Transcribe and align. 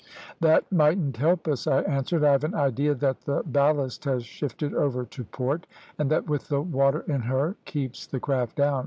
"`That 0.41 0.63
mightn't 0.71 1.17
help 1.17 1.47
us,' 1.47 1.67
I 1.67 1.81
answered; 1.83 2.23
`I've 2.23 2.43
an 2.43 2.55
idea 2.55 2.95
that 2.95 3.21
the 3.21 3.43
ballast 3.45 4.03
has 4.05 4.25
shifted 4.25 4.73
over 4.73 5.05
to 5.05 5.23
port, 5.25 5.67
and 5.99 6.09
that 6.09 6.27
with 6.27 6.47
the 6.47 6.59
water 6.63 7.01
in 7.07 7.21
her 7.21 7.55
keeps 7.65 8.07
the 8.07 8.19
craft 8.19 8.55
down. 8.55 8.79